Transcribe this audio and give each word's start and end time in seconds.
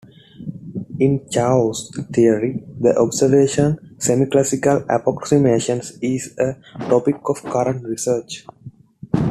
In 0.99 1.29
chaos 1.29 1.91
theory, 2.11 2.63
the 2.79 2.97
observation 2.97 3.77
semiclassical 3.99 4.83
approximations 4.89 5.91
is 6.01 6.35
a 6.39 6.55
topic 6.89 7.17
of 7.27 7.43
current 7.43 7.85
research. 7.87 8.47